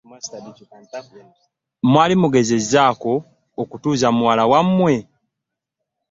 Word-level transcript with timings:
Mwali 1.91 2.15
mugezezzaako 2.21 3.13
okutuuza 3.61 4.07
muwala 4.17 4.43
wammwe? 4.51 4.93